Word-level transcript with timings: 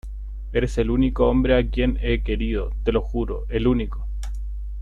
eres 0.51 0.79
el 0.79 0.89
único 0.89 1.29
hombre 1.29 1.55
a 1.59 1.69
quien 1.69 1.99
he 2.01 2.23
querido, 2.23 2.71
te 2.83 2.91
lo 2.91 3.03
juro, 3.03 3.45
el 3.49 3.67
único... 3.67 4.07